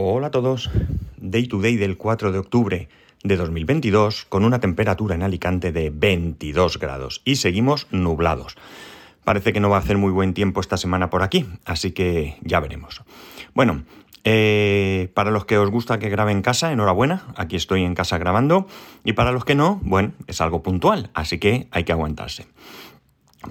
[0.00, 0.70] Hola a todos.
[1.16, 2.88] Day to day del 4 de octubre
[3.24, 8.54] de 2022 con una temperatura en Alicante de 22 grados y seguimos nublados.
[9.24, 12.36] Parece que no va a hacer muy buen tiempo esta semana por aquí, así que
[12.42, 13.02] ya veremos.
[13.54, 13.82] Bueno,
[14.22, 18.18] eh, para los que os gusta que grabe en casa, enhorabuena, aquí estoy en casa
[18.18, 18.68] grabando
[19.02, 22.46] y para los que no, bueno, es algo puntual, así que hay que aguantarse.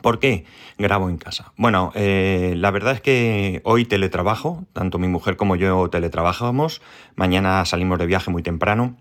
[0.02, 0.46] ¿Por qué
[0.78, 1.54] grabo en casa?
[1.56, 6.82] Bueno, eh, la verdad es que hoy teletrabajo, tanto mi mujer como yo teletrabajamos,
[7.16, 8.98] mañana salimos de viaje muy temprano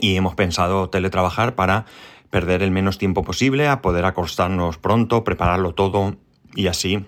[0.00, 1.86] y hemos pensado teletrabajar para
[2.28, 6.16] perder el menos tiempo posible, a poder acostarnos pronto, prepararlo todo
[6.54, 7.06] y así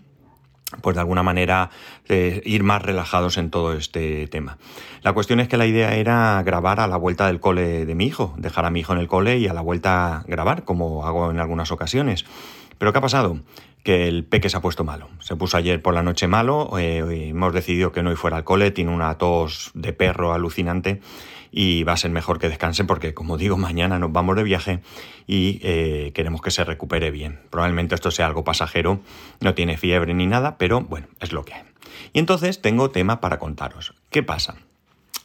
[0.80, 1.70] pues de alguna manera
[2.08, 4.58] eh, ir más relajados en todo este tema.
[5.02, 8.06] La cuestión es que la idea era grabar a la vuelta del cole de mi
[8.06, 11.30] hijo, dejar a mi hijo en el cole y a la vuelta grabar, como hago
[11.30, 12.24] en algunas ocasiones.
[12.78, 13.40] Pero ¿qué ha pasado?
[13.82, 15.08] Que el peque se ha puesto malo.
[15.20, 18.70] Se puso ayer por la noche malo, eh, hemos decidido que no fuera al cole,
[18.70, 21.00] tiene una tos de perro alucinante
[21.50, 24.80] y va a ser mejor que descanse porque, como digo, mañana nos vamos de viaje
[25.26, 27.40] y eh, queremos que se recupere bien.
[27.50, 29.00] Probablemente esto sea algo pasajero,
[29.40, 31.62] no tiene fiebre ni nada, pero bueno, es lo que hay.
[32.12, 33.94] Y entonces tengo tema para contaros.
[34.10, 34.56] ¿Qué pasa?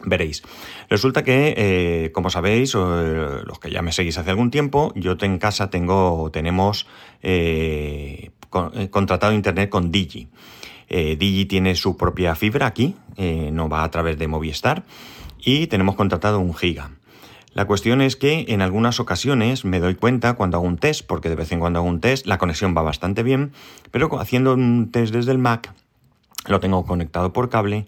[0.03, 0.43] Veréis,
[0.89, 5.39] resulta que, eh, como sabéis, los que ya me seguís hace algún tiempo, yo en
[5.39, 6.85] casa tengo, tenemos
[7.23, 8.29] eh,
[8.75, 10.27] eh, contratado internet con Digi.
[10.89, 14.85] Digi tiene su propia fibra aquí, no va a través de Movistar,
[15.39, 16.91] y tenemos contratado un giga.
[17.53, 21.27] La cuestión es que en algunas ocasiones me doy cuenta cuando hago un test, porque
[21.27, 23.51] de vez en cuando hago un test, la conexión va bastante bien,
[23.91, 25.73] pero haciendo un test desde el Mac,
[26.47, 27.87] lo tengo conectado por cable,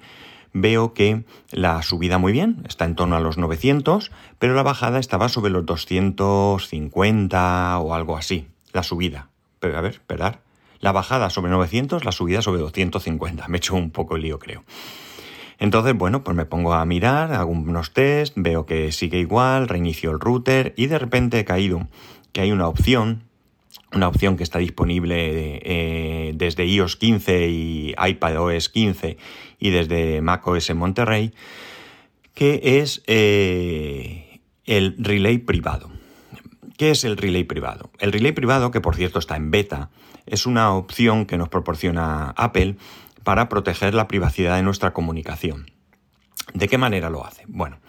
[0.53, 5.00] veo que la subida muy bien, está en torno a los 900, pero la bajada
[5.00, 9.30] estaba sobre los 250 o algo así, la subida.
[9.59, 10.42] Pero a ver, esperar.
[10.80, 13.48] La bajada sobre 900, la subida sobre 250.
[13.48, 14.64] Me he hecho un poco el lío, creo.
[15.59, 20.11] Entonces, bueno, pues me pongo a mirar, hago unos test, veo que sigue igual, reinicio
[20.11, 21.88] el router y de repente he caído
[22.32, 23.23] que hay una opción
[23.94, 29.17] una opción que está disponible eh, desde iOS 15 y iPadOS 15
[29.60, 31.34] y desde macOS Monterrey,
[32.34, 35.89] que es eh, el relay privado.
[36.78, 37.89] ¿Qué es el relay privado?
[38.00, 39.89] El relay privado, que por cierto está en beta,
[40.26, 42.78] es una opción que nos proporciona Apple
[43.23, 45.66] para proteger la privacidad de nuestra comunicación.
[46.54, 47.44] ¿De qué manera lo hace?
[47.48, 47.80] Bueno,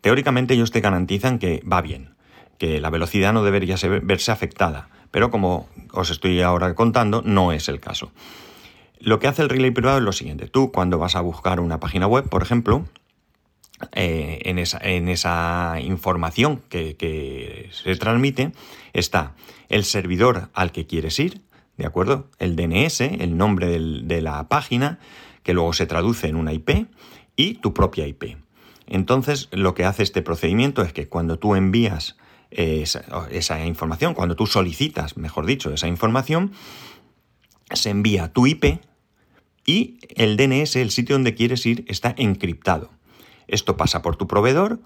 [0.00, 2.14] teóricamente ellos te garantizan que va bien,
[2.58, 7.68] que la velocidad no debería verse afectada pero como os estoy ahora contando, no es
[7.68, 8.12] el caso.
[9.00, 10.48] Lo que hace el relay privado es lo siguiente.
[10.48, 12.84] Tú cuando vas a buscar una página web, por ejemplo,
[13.92, 18.52] eh, en, esa, información que, se transmite
[18.92, 19.34] está
[19.68, 21.42] el servidor al que quieres ir,
[21.76, 22.28] ¿de acuerdo?
[22.38, 24.98] El DNS, el nombre de la página,
[25.44, 26.88] que luego se traduce en una IP,
[27.36, 28.36] y tu propia IP.
[28.88, 32.16] Entonces, lo que hace este procedimiento es que cuando tú envías
[32.50, 36.52] esa, información, cuando tú solicitas, mejor dicho, esa información,
[37.72, 38.80] se envía tu IP
[39.66, 42.90] y el DNS, el sitio donde quieres ir, está encriptado.
[43.46, 44.80] Esto pasa por tu proveedor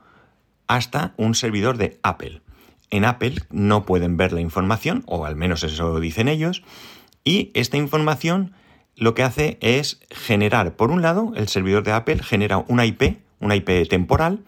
[0.66, 2.42] hasta un servidor de Apple.
[2.90, 6.62] En Apple no pueden ver la información, o al menos eso dicen ellos,
[7.24, 8.54] y esta información
[8.96, 13.18] lo que hace es generar, por un lado, el servidor de Apple genera una IP,
[13.40, 14.40] una IP temporal,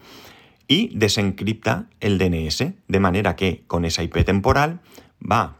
[0.67, 4.81] y desencripta el DNS, de manera que con esa IP temporal
[5.19, 5.57] va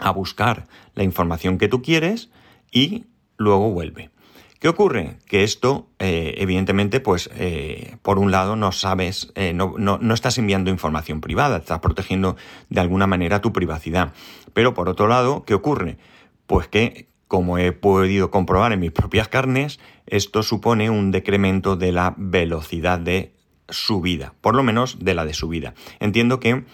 [0.00, 2.30] a buscar la información que tú quieres
[2.70, 4.10] y luego vuelve.
[4.58, 5.18] ¿Qué ocurre?
[5.26, 10.38] Que esto, eh, evidentemente, pues eh, por un lado no sabes, eh, no, no, estás
[10.38, 12.36] enviando información privada, estás protegiendo
[12.70, 14.12] de alguna manera tu privacidad.
[14.54, 15.98] Pero por otro lado, ¿qué ocurre?
[16.46, 21.92] Pues que, como he podido comprobar en mis propias carnes, esto supone un decremento de
[21.92, 23.35] la velocidad de
[23.68, 25.74] subida, por lo menos de la de subida.
[26.00, 26.64] Entiendo que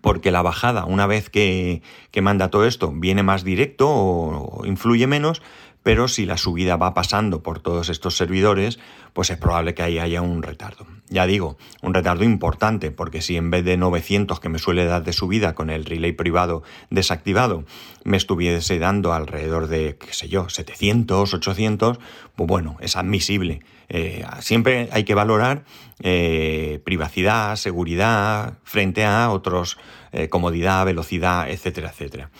[0.00, 5.06] porque la bajada, una vez que, que manda todo esto, viene más directo o influye
[5.06, 5.42] menos,
[5.84, 8.80] pero si la subida va pasando por todos estos servidores,
[9.12, 10.86] pues es probable que ahí haya un retardo.
[11.10, 15.04] Ya digo, un retardo importante, porque si en vez de 900 que me suele dar
[15.04, 17.64] de subida con el relay privado desactivado,
[18.02, 21.98] me estuviese dando alrededor de, qué sé yo, 700, 800,
[22.34, 23.60] pues bueno, es admisible.
[23.90, 25.64] Eh, siempre hay que valorar
[26.00, 29.76] eh, privacidad, seguridad, frente a otros,
[30.12, 32.30] eh, comodidad, velocidad, etcétera, etcétera.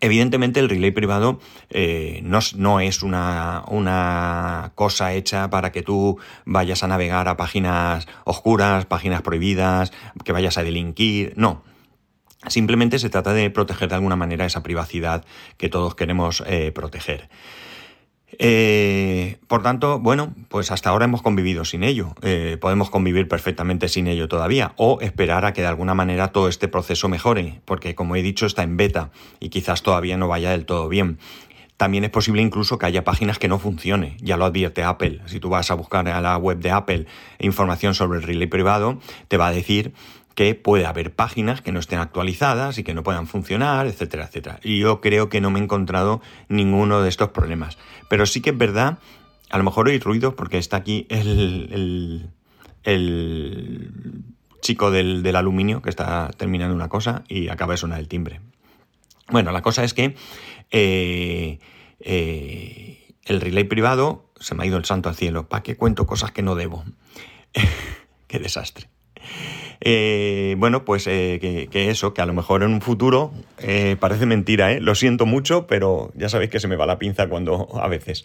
[0.00, 1.40] Evidentemente el relay privado
[1.70, 8.06] eh, no, es una, una, cosa hecha para que tú vayas a navegar a páginas
[8.24, 11.62] oscuras, páginas prohibidas, que vayas a delinquir, no.
[12.46, 15.24] Simplemente se trata de proteger de alguna manera esa privacidad
[15.56, 17.28] que todos queremos eh, proteger.
[18.38, 22.14] Eh, por tanto, bueno, pues hasta ahora hemos convivido sin ello.
[22.22, 26.48] Eh, podemos convivir perfectamente sin ello todavía o esperar a que de alguna manera todo
[26.48, 29.10] este proceso mejore, porque como he dicho está en beta
[29.40, 31.18] y quizás todavía no vaya del todo bien.
[31.76, 35.20] También es posible incluso que haya páginas que no funcione, ya lo advierte Apple.
[35.26, 37.06] Si tú vas a buscar a la web de Apple
[37.38, 38.98] información sobre el relay privado,
[39.28, 39.92] te va a decir
[40.36, 44.60] que puede haber páginas que no estén actualizadas y que no puedan funcionar, etcétera, etcétera.
[44.62, 47.78] Y yo creo que no me he encontrado ninguno de estos problemas.
[48.10, 48.98] Pero sí que es verdad,
[49.48, 52.28] a lo mejor hay ruido porque está aquí el,
[54.60, 58.42] chico del, aluminio que está terminando una cosa y acaba de sonar el timbre.
[59.30, 60.16] Bueno, la cosa es que
[60.70, 61.58] eh,
[62.00, 65.48] eh, el relay privado se me ha ido el santo al cielo.
[65.48, 66.84] ¿Para qué cuento cosas que no debo?
[68.28, 68.90] qué desastre.
[69.80, 74.26] Eh, bueno, pues eh, que, eso, que a lo mejor en un futuro eh, parece
[74.26, 74.80] mentira, ¿eh?
[74.80, 78.24] Lo siento mucho, pero ya sabéis que se me va la pinza cuando a veces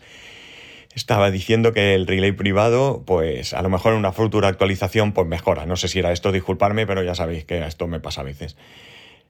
[0.95, 5.27] estaba diciendo que el relay privado, pues a lo mejor en una futura actualización, pues
[5.27, 5.65] mejora.
[5.65, 8.57] No sé si era esto, disculparme, pero ya sabéis que esto me pasa a veces.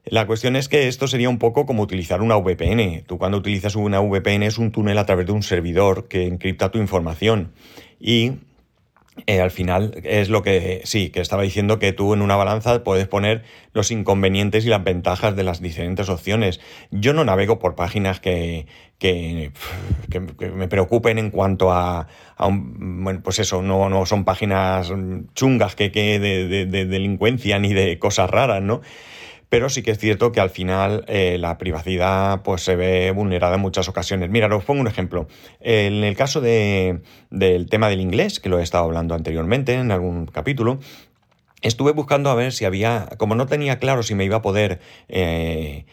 [0.04, 3.04] La cuestión es que esto sería un poco como utilizar una VPN.
[3.06, 6.72] Tú cuando utilizas una VPN es un túnel a través de un servidor que encripta
[6.72, 7.52] tu información.
[8.00, 8.32] Y
[9.26, 12.82] eh, al final es lo que sí, que estaba diciendo que tú en una balanza
[12.82, 13.42] puedes poner
[13.74, 16.60] los inconvenientes y las ventajas de las diferentes opciones.
[16.90, 18.66] Yo no navego por páginas que,
[18.98, 19.52] que,
[20.54, 24.90] me preocupen en cuanto a, un, bueno, pues eso, no, no son páginas
[25.34, 28.80] chungas que, que de, de delincuencia ni de cosas raras, ¿no?
[29.52, 33.56] Pero sí que es cierto que al final eh, la privacidad pues, se ve vulnerada
[33.56, 34.30] en muchas ocasiones.
[34.30, 35.28] Mira, os pongo un ejemplo.
[35.60, 40.24] En el caso del tema del inglés, que lo he estado hablando anteriormente en algún
[40.24, 40.78] capítulo,
[41.60, 44.80] estuve buscando a ver si había, como no tenía claro si me iba a poder...
[45.10, 45.84] Eh,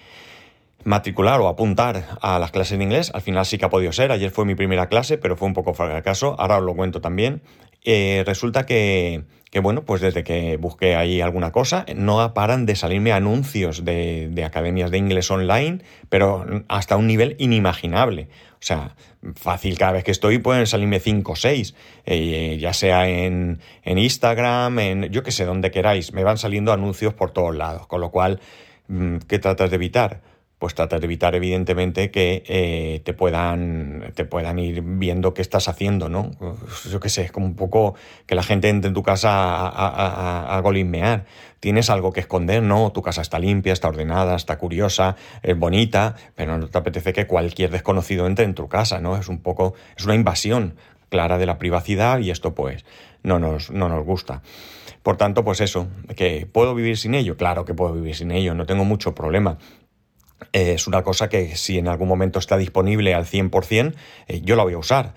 [0.86, 3.12] matricular o apuntar a las clases de inglés.
[3.14, 4.14] Al final sí que ha podido ser.
[4.14, 6.38] Ayer fue mi primera clase, pero fue un poco fracaso.
[6.40, 7.42] Ahora os lo cuento también.
[7.84, 12.76] Eh, resulta que, que, bueno, pues desde que busqué ahí alguna cosa, no paran de
[12.76, 15.80] salirme anuncios de, de, academias de inglés online,
[16.10, 18.28] pero hasta un nivel inimaginable.
[18.54, 18.96] O sea,
[19.36, 23.98] fácil, cada vez que estoy pueden salirme 5 o 6, eh, ya sea en, en
[23.98, 28.02] Instagram, en yo que sé, donde queráis, me van saliendo anuncios por todos lados, con
[28.02, 28.42] lo cual,
[28.90, 30.22] mm, ¿qué tratas de evitar?
[30.60, 35.70] Pues tratas de evitar evidentemente que eh, te, puedan, te puedan ir viendo qué estás
[35.70, 36.32] haciendo, ¿no?
[36.92, 37.96] Yo qué sé, es como un poco
[38.26, 41.24] que la gente entre en tu casa a, a.
[41.62, 42.92] Tienes algo que esconder, ¿no?
[42.92, 47.26] Tu casa está limpia, está ordenada, está curiosa, es bonita, pero no te apetece que
[47.26, 49.18] cualquier desconocido entre en tu casa, ¿no?
[49.18, 50.76] Es un poco, es una invasión
[51.08, 52.86] clara de la privacidad y esto pues
[53.24, 54.42] no nos, no nos gusta.
[55.04, 58.54] Por tanto, pues eso, que puedo vivir sin ello, claro que puedo vivir sin ello,
[58.54, 59.58] no tengo mucho problema
[60.54, 63.94] es una cosa que si en algún momento está disponible al 100%,
[64.28, 65.14] eh, yo la voy a usar.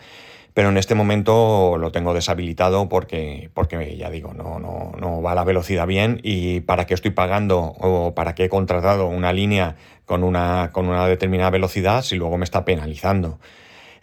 [0.54, 5.34] Pero en este momento lo tengo deshabilitado porque, porque ya digo, no, no, no va
[5.34, 9.76] la velocidad bien y para qué estoy pagando o para qué he contratado una línea
[10.04, 13.38] con una, con una determinada velocidad si luego me está penalizando.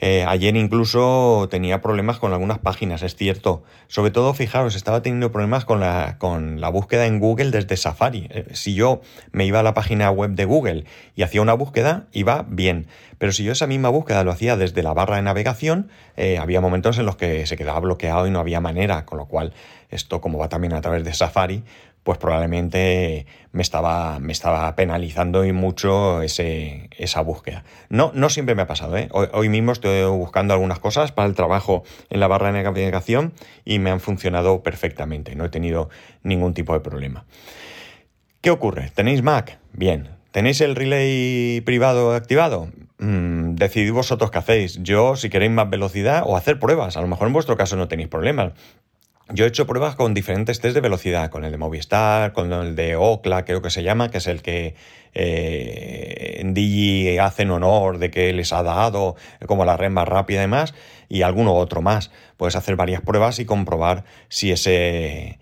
[0.01, 3.63] Eh, ayer incluso tenía problemas con algunas páginas, es cierto.
[3.87, 8.27] Sobre todo, fijaros, estaba teniendo problemas con la, con la búsqueda en Google desde Safari.
[8.29, 9.01] Eh, si yo
[9.31, 12.87] me iba a la página web de Google y hacía una búsqueda, iba bien.
[13.17, 16.61] Pero si yo esa misma búsqueda lo hacía desde la barra de navegación, eh, había
[16.61, 19.53] momentos en los que se quedaba bloqueado y no había manera, con lo cual
[19.89, 21.63] esto como va también a través de Safari,
[22.03, 27.63] pues probablemente me estaba, me estaba penalizando y mucho ese, esa búsqueda.
[27.89, 29.09] No, no siempre me ha pasado, ¿eh?
[29.11, 33.33] hoy, mismo estoy buscando algunas cosas para el trabajo en la barra de navegación
[33.65, 35.89] y me han funcionado perfectamente, no he tenido
[36.23, 37.25] ningún tipo de problema.
[38.41, 38.89] ¿Qué ocurre?
[38.95, 39.59] ¿Tenéis Mac?
[39.73, 40.09] Bien.
[40.31, 42.69] ¿Tenéis el relay privado activado?
[42.99, 44.79] Mm, decidid vosotros qué hacéis.
[44.83, 47.87] Yo, si queréis más velocidad o hacer pruebas, a lo mejor en vuestro caso no
[47.87, 48.53] tenéis problemas.
[49.31, 52.75] Yo he hecho pruebas con diferentes test de velocidad, con el de Movistar, con el
[52.75, 54.73] de Ocla, creo que se llama, que es el que
[55.13, 60.39] eh, en Digi hacen honor de que les ha dado, como la red más rápida
[60.39, 60.73] y demás,
[61.09, 62.09] y alguno otro más.
[62.37, 65.37] Puedes hacer varias pruebas y comprobar si ese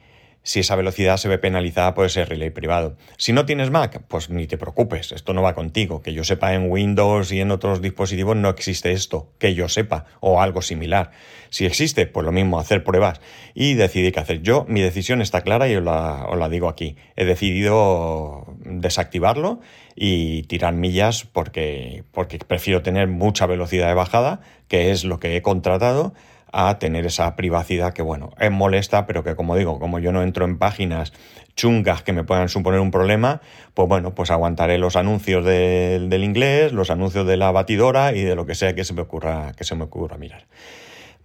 [0.47, 2.95] si esa velocidad se ve penalizada por ese relay privado.
[3.17, 6.01] Si no tienes Mac, pues ni te preocupes, esto no va contigo.
[6.01, 10.05] Que yo sepa en Windows y en otros dispositivos no existe esto, que yo sepa,
[10.21, 11.11] o algo similar.
[11.49, 13.19] Si existe, pues lo mismo, hacer pruebas
[13.53, 14.41] y decidir qué hacer.
[14.41, 16.95] Yo, mi decisión está clara y os la, digo aquí.
[17.17, 19.59] He decidido desactivarlo
[19.97, 24.39] y tirar millas porque, porque prefiero tener mucha velocidad de bajada,
[24.69, 26.13] que es lo que he contratado,
[26.51, 30.23] a tener esa privacidad que, bueno, es molesta, pero que como digo, como yo no
[30.23, 31.13] entro en páginas
[31.55, 33.41] chungas que me puedan suponer un problema,
[33.73, 38.35] pues bueno, pues aguantaré los anuncios del inglés, los anuncios de la batidora y de
[38.35, 40.45] lo que sea que se me ocurra, que se me ocurra mirar.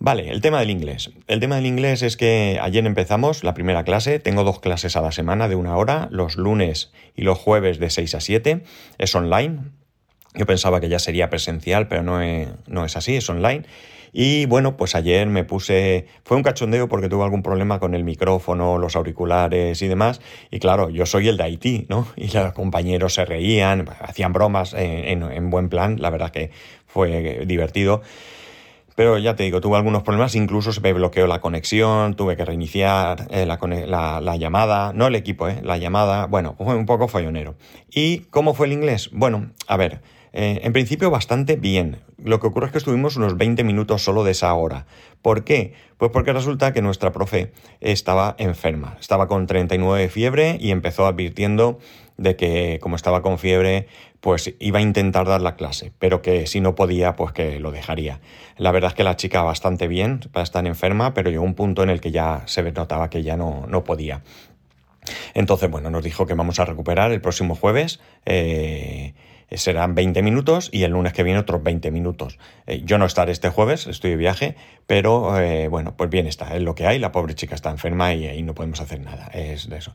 [0.04, 1.12] Vale, el tema del inglés.
[1.28, 5.00] El tema del inglés es que ayer empezamos la primera clase, tengo dos clases a
[5.00, 8.64] la semana de una hora, los lunes y los jueves de 6 a 7,
[8.98, 9.60] es online.
[10.34, 13.64] Yo pensaba que ya sería presencial, pero no es, no es así, es online.
[14.12, 18.04] Y bueno, pues ayer me puse, fue un cachondeo porque tuve algún problema con el
[18.04, 20.20] micrófono, los auriculares y demás.
[20.50, 22.06] Y claro, yo soy el de Haití, ¿no?
[22.16, 26.50] Y los compañeros se reían, hacían bromas en, en buen plan, la verdad que
[26.86, 28.02] fue divertido.
[28.94, 32.44] Pero ya te digo, tuve algunos problemas, incluso se me bloqueó la conexión, tuve que
[32.44, 37.54] reiniciar eh, la, llamada, no el equipo, eh, la llamada, bueno, fue un poco follonero.
[37.90, 39.10] ¿Y cómo fue el inglés?
[39.12, 41.98] Bueno, a ver, eh, en principio bastante bien.
[42.22, 44.86] Lo que ocurre es que estuvimos unos 20 minutos solo de esa hora.
[45.20, 45.74] ¿Por qué?
[45.98, 51.06] Pues porque resulta que nuestra profe estaba enferma, estaba con 39 de fiebre y empezó
[51.06, 51.78] advirtiendo
[52.16, 53.86] de que como estaba con fiebre,
[54.20, 57.72] pues iba a intentar dar la clase, pero que si no podía, pues que lo
[57.72, 58.20] dejaría.
[58.56, 61.82] La verdad es que la chica bastante bien para estar enferma, pero llegó un punto
[61.82, 64.22] en el que ya se notaba que ya no, no podía.
[65.34, 68.00] Entonces, bueno, nos dijo que vamos a recuperar el próximo jueves.
[68.24, 69.14] Eh,
[69.56, 72.38] serán 20 minutos y el lunes que viene otros 20 minutos.
[72.66, 74.56] Eh, yo no estaré este jueves, estoy de viaje,
[74.86, 78.14] pero eh, bueno, pues bien está, es lo que hay, la pobre chica está enferma
[78.14, 79.94] y ahí no podemos hacer nada, es de eso.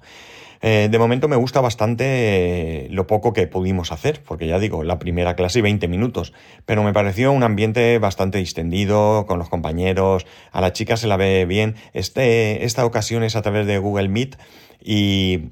[0.61, 4.99] Eh, de momento me gusta bastante lo poco que pudimos hacer, porque ya digo, la
[4.99, 6.33] primera clase 20 minutos,
[6.65, 11.17] pero me pareció un ambiente bastante distendido, con los compañeros, a la chica se la
[11.17, 11.75] ve bien.
[11.93, 14.37] Este, esta ocasión es a través de Google Meet
[14.83, 15.49] y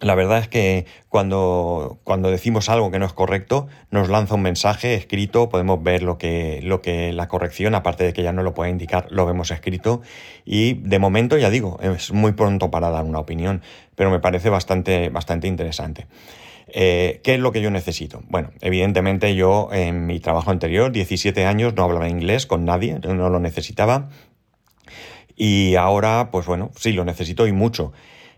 [0.00, 4.42] la verdad es que cuando, cuando, decimos algo que no es correcto, nos lanza un
[4.42, 8.42] mensaje escrito, podemos ver lo que, lo que la corrección, aparte de que ya no
[8.42, 10.02] lo puede indicar, lo vemos escrito.
[10.44, 13.62] Y de momento, ya digo, es muy pronto para dar una opinión,
[13.94, 16.06] pero me parece bastante, bastante interesante.
[16.68, 18.22] Eh, ¿Qué es lo que yo necesito?
[18.28, 23.30] Bueno, evidentemente yo en mi trabajo anterior, 17 años, no hablaba inglés con nadie, no
[23.30, 24.10] lo necesitaba.
[25.36, 27.92] Y ahora, pues bueno, sí lo necesito y mucho.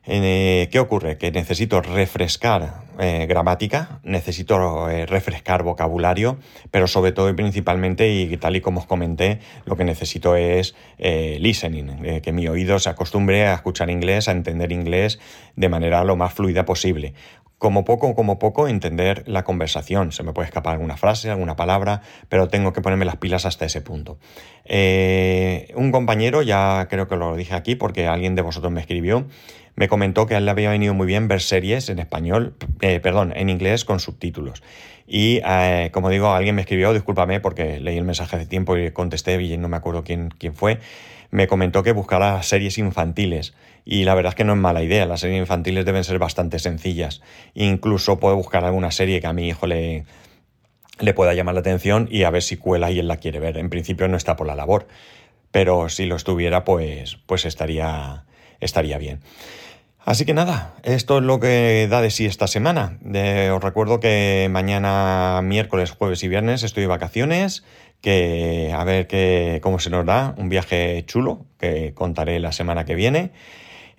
[0.07, 1.19] Eh, ¿Qué ocurre?
[1.19, 6.39] Que necesito refrescar eh, gramática, necesito eh, refrescar vocabulario,
[6.71, 10.75] pero sobre todo y principalmente, y tal y como os comenté, lo que necesito es
[10.99, 15.19] listening, que mi oído se acostumbre a escuchar inglés, a entender inglés
[15.57, 17.15] de manera lo más fluida posible
[17.59, 20.13] como poco, como poco, entender la conversación.
[20.13, 23.65] Se me puede escapar alguna frase, alguna palabra, pero tengo que ponerme las pilas hasta
[23.67, 24.19] ese punto.
[25.75, 29.27] un compañero, ya creo que lo dije aquí porque alguien de vosotros me escribió,
[29.79, 32.99] me comentó que a él le había venido muy bien ver series en español, eh,
[32.99, 34.61] perdón, en inglés con subtítulos.
[35.09, 38.91] Y eh, como digo, alguien me escribió, discúlpame porque leí el mensaje hace tiempo y
[38.91, 40.81] contesté y no me acuerdo quién, quién fue,
[41.31, 43.55] me comentó que buscara series infantiles.
[43.87, 46.59] Y la verdad es que no es mala idea, las series infantiles deben ser bastante
[46.59, 47.23] sencillas.
[47.55, 50.05] Incluso puedo buscar alguna serie que a mi hijo le,
[51.01, 53.57] le pueda llamar la atención y a ver si cuela y él la quiere ver.
[53.57, 54.89] En principio no está por la labor,
[55.51, 58.25] pero si lo estuviera, pues, pues estaría,
[58.61, 59.21] estaría bien.
[60.05, 62.99] Así que nada, esto es lo que da de sí esta semana.
[63.53, 67.65] os recuerdo que mañana, miércoles, jueves y viernes estoy de vacaciones,
[68.01, 72.85] que a ver qué, cómo se nos da, un viaje chulo que contaré la semana
[72.85, 73.33] que viene.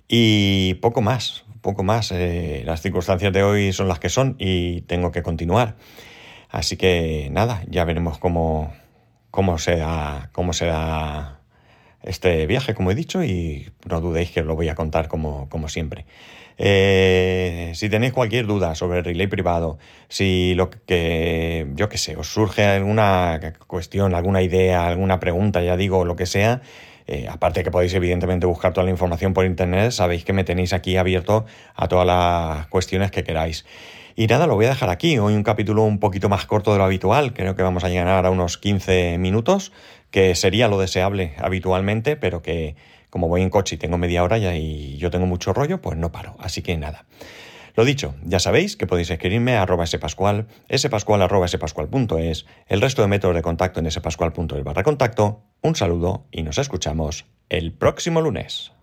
[0.08, 2.12] Y poco más, poco más.
[2.12, 5.76] Eh, las circunstancias de hoy son las que son y tengo que continuar.
[6.50, 8.74] Así que nada, ya veremos cómo,
[9.30, 9.84] cómo, se,
[10.32, 11.39] cómo se da
[12.04, 16.06] este viaje, como he dicho, y no dudéis que lo voy a contar como, siempre.
[16.58, 19.78] Eh, si tenéis cualquier duda sobre el relay privado,
[20.10, 25.78] si lo que, yo que sé, os surge alguna cuestión, alguna idea, alguna pregunta, ya
[25.78, 26.62] digo, lo que sea,
[27.08, 30.74] eh, aparte que podéis evidentemente buscar toda la información por internet, sabéis que me tenéis
[30.74, 33.66] aquí abierto a todas las cuestiones que queráis.
[34.16, 35.18] Y nada, lo voy a dejar aquí.
[35.18, 37.34] Hoy un capítulo un poquito más corto de lo habitual.
[37.34, 39.72] Creo que vamos a llegar a unos 15 minutos
[40.12, 42.76] que sería lo deseable habitualmente, pero que
[43.10, 46.12] como voy en coche y tengo media hora y yo tengo mucho rollo, pues no
[46.12, 46.36] paro.
[46.40, 47.06] Así que nada.
[47.76, 53.02] Lo dicho, ya sabéis que podéis escribirme a arroba spascual, spascual arroba spascual.es, el resto
[53.02, 55.44] de métodos de contacto en spascual.es barra contacto.
[55.62, 58.74] Un saludo y nos escuchamos el próximo lunes.